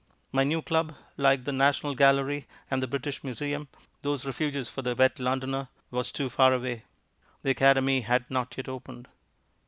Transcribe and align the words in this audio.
My 0.31 0.43
new 0.43 0.63
club 0.63 0.95
like 1.15 1.43
the 1.43 1.51
National 1.51 1.93
Gallery 1.93 2.47
and 2.71 2.81
the 2.81 2.87
British 2.87 3.23
Museum, 3.23 3.67
those 4.01 4.25
refuges 4.25 4.67
for 4.67 4.81
the 4.81 4.95
wet 4.95 5.19
Londoner 5.19 5.67
was 5.91 6.11
too 6.11 6.27
far 6.27 6.55
away. 6.55 6.85
The 7.43 7.51
Academy 7.51 8.01
had 8.01 8.25
not 8.27 8.55
yet 8.57 8.67
opened. 8.67 9.09